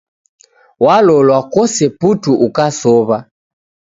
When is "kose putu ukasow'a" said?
1.53-3.17